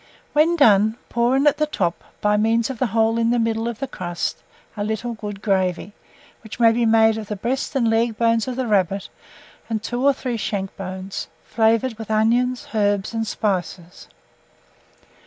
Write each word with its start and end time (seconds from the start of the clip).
When 0.33 0.55
done, 0.55 0.97
pour 1.09 1.35
in 1.35 1.45
at 1.45 1.57
the 1.57 1.67
top, 1.67 2.03
by 2.21 2.35
means 2.35 2.71
of 2.71 2.79
the 2.79 2.87
hole 2.87 3.19
in 3.19 3.29
the 3.29 3.37
middle 3.37 3.67
of 3.67 3.77
the 3.77 3.87
crust, 3.87 4.41
a 4.75 4.83
little 4.83 5.13
good 5.13 5.43
gravy, 5.43 5.93
which 6.41 6.59
may 6.59 6.71
be 6.71 6.87
made 6.87 7.19
of 7.19 7.27
the 7.27 7.35
breast 7.35 7.75
and 7.75 7.87
leg 7.87 8.17
bones 8.17 8.47
of 8.47 8.55
the 8.55 8.65
rabbit 8.65 9.09
and 9.69 9.83
2 9.83 10.03
or 10.03 10.11
3 10.15 10.37
shank 10.37 10.75
bones, 10.75 11.27
flavoured 11.43 11.99
with 11.99 12.09
onion, 12.09 12.57
herbs, 12.73 13.13
and 13.13 13.27
spices. 13.27 14.07